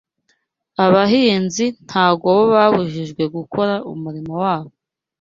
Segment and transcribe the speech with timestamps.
[0.85, 4.73] Abahinzi ntago bo babujijwe gukora umurimo wabo